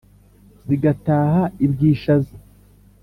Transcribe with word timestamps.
Zigataha 0.67 1.43
i 1.65 1.67
Bwishaza, 1.71 2.35